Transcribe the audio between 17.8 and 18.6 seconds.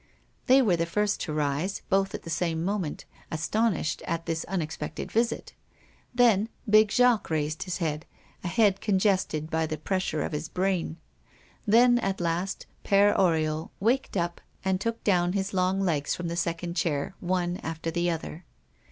the other.